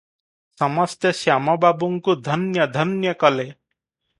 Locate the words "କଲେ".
3.25-3.47